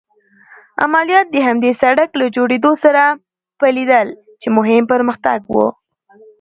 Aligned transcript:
عملیات 0.83 1.27
د 1.31 1.35
همدې 1.47 1.71
سړک 1.81 2.09
له 2.19 2.25
جوړېدو 2.35 2.71
سره 2.83 3.03
پيلېدل 3.59 4.07
چې 4.41 4.47
مهم 4.57 4.83
پرمختګ 4.93 5.39
و. 5.53 5.57